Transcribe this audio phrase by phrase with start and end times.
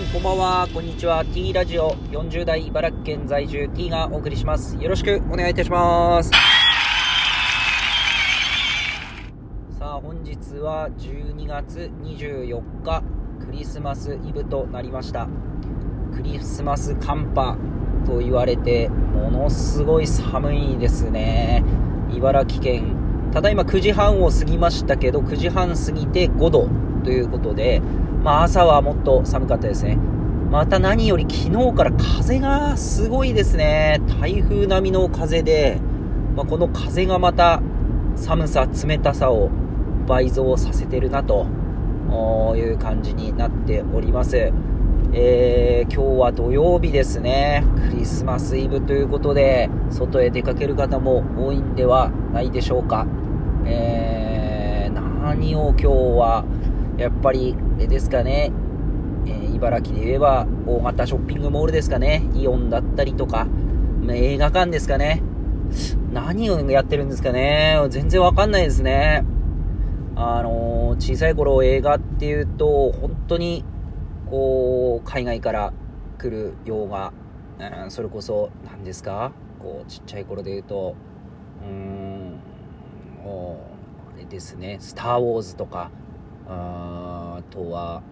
[0.00, 1.24] ん、こんばんは、こんにちは。
[1.24, 4.76] T ラジオ40代茨城県在住 T がお送りします。
[4.76, 6.30] よろしくお願いいたします。
[9.78, 13.02] さあ、本日は12月24日、
[13.44, 15.28] クリスマスイブとなりました。
[16.14, 17.58] クリスマス寒波
[18.06, 21.62] と言われて、ものすごい寒いですね。
[22.14, 22.96] 茨城県、
[23.32, 26.68] ただいま9時半を過ぎましたけど、9時半過ぎて5度
[27.02, 27.80] ということで、
[28.22, 29.98] まあ朝はもっと寒かったですね。
[30.50, 34.00] また何より昨日から風がすごいですね。
[34.20, 35.78] 台風並みの風で、
[36.34, 37.62] まあ、この風がまた
[38.16, 39.48] 寒さ、冷たさを
[40.08, 41.46] 倍増させてるなと
[42.56, 44.52] いう感じになっております。
[45.12, 47.64] えー、今日は土曜日ですね。
[47.88, 53.06] クリスマスイブということで、外へ出かける方も多いんではないでしょうか。
[53.66, 56.44] えー、何を今日は
[57.00, 58.52] やっぱり、あれですかね、
[59.26, 63.46] えー、茨城で言えば、大型ショッピングモールですかね、イオンだったりとか、
[64.08, 65.22] 映画館ですかね、
[66.12, 69.24] 何をやってるんですかね、全然わかんないですね。
[70.14, 73.64] あのー、小さい頃映画っていうと、本当に、
[74.28, 75.72] こう、海外から
[76.18, 77.14] 来る洋画、
[77.82, 79.32] うん、それこそ、何ですか？
[79.58, 80.94] こう、ちっちゃい頃で言うと、
[81.62, 82.34] うーん、
[83.24, 85.90] あれですね、スター・ウォーズとか、
[86.50, 88.02] あとは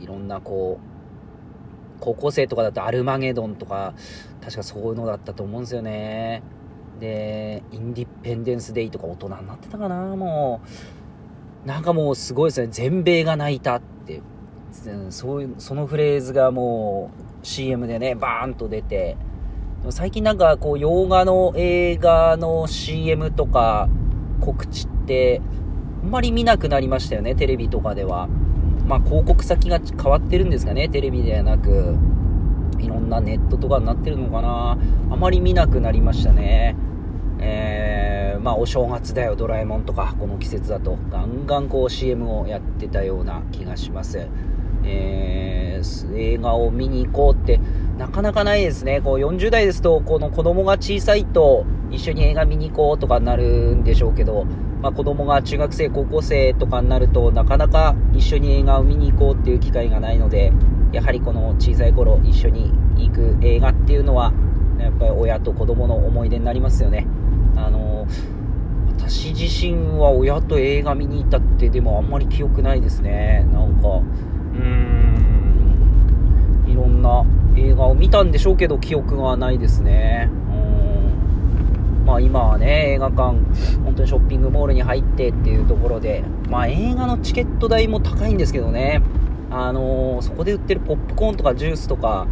[0.00, 3.94] いろんなこう高校生とかだとアルマゲドンとか
[4.42, 6.42] 確かそういうのだったと思うんですよね。
[7.00, 10.60] でインディペンデンス・デイとか大人になってたかなも
[11.64, 11.66] う。
[11.66, 12.68] なんかもうすごいですね。
[12.70, 14.22] 全米が泣いたって。
[15.10, 17.10] そういうそのフレーズがも
[17.42, 19.16] う CM でねバーンと出て。
[19.90, 23.88] 最近なんかこう洋画の映画の CM とか
[24.40, 25.40] 告知って
[26.06, 28.28] んまり見なくなりましたよね、テレビとかでは。
[28.86, 31.96] まあ、広告先が変わってるんですかね、テレビではなく。
[32.78, 34.78] いろんなネットとかになってるのかな。
[35.10, 36.76] あまり見なくなりましたね。
[37.40, 44.28] えー、まあ、お正月だよ、ドラえもんとか、この季節だと、ガンガンこう CM をやってたような気がします。
[44.84, 47.60] えー、映画を見に行こうって、
[47.98, 49.00] なかなかないですね。
[49.00, 54.44] こう40代ですと、この子供が小さいと、一緒に映画見に行こうとかなるんでしょうけど、
[54.82, 60.52] まあ、子供が中学生、高校生とかになるとなかなか一緒に映画を見に行こうっていう機会がないので
[60.92, 64.32] やはりこの小さい頃一緒に行く映画っていうのは
[64.78, 67.06] やっぱり親と子供の思い出になりますよね。
[67.56, 68.06] あの
[68.98, 73.46] 私自身は親と映画見に行ったってでもあんまり記憶ないですね。
[73.52, 77.24] なんか、うーん、いろんな
[77.56, 80.30] 映画を見たんでしょうけど記憶がないですね。
[82.06, 83.34] まあ今はね、映画館、
[83.84, 89.02] 本当にショッピングモールに入ってっていうところで、まあ映画のチケット代も高いんですけどね、
[89.50, 92.28] あのー、そこで売ってるポップコーンとかジュースとか、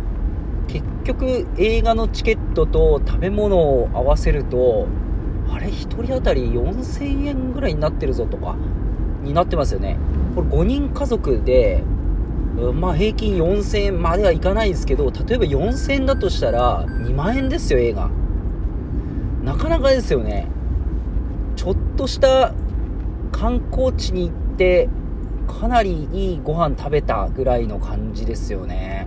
[0.68, 4.86] 結局映画のチケットと食べ物を合わせると、
[5.50, 5.72] あれ、1
[6.04, 8.56] 人当たり4000円ぐらいになってるぞとか、
[9.24, 9.98] になってますよね。
[10.36, 11.82] これ5人家族で、
[12.74, 18.08] まあ平均4000円まではいかないですけど、例えば4000円だとしたら2万円ですよ、映画。
[19.44, 20.48] なかなかですよね。
[21.56, 22.54] ちょっとした
[23.30, 24.88] 観光地に行って
[25.46, 29.06] かなりいいご飯食べたぐらいの感じですよね。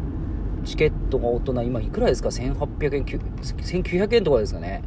[0.63, 4.83] チケットが大人今いくらですか？1800円1900円とかですかね。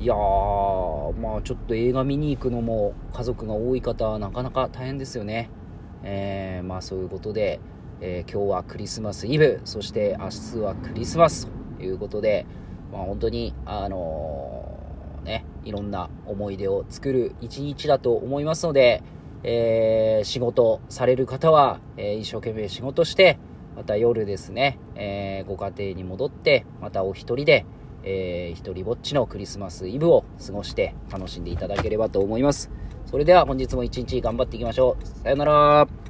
[0.00, 5.48] いやーまあちょっと映画見に行くのも家族が多い方はなかなか大変ですよね。
[6.02, 7.60] えー、まあそういうことで、
[8.00, 12.44] えー、今日はクリスマスイブそして明日はクリスマスということで
[12.92, 14.63] まあ本当にあのー、
[15.64, 19.02] いろんな思い出を作る一日だと思いますので、
[19.42, 23.38] えー、仕事される方は、えー、一生懸命仕事して、
[23.76, 27.66] また夜ですね、えー、ご家庭に戻って、またお一人で、
[28.04, 32.70] えー、一人ぼっちのクリスマスイブを過ごして楽しんでいただければと思います。
[33.06, 35.06] それでは本日も一日頑張っていきましょう。
[35.06, 36.03] さよなら。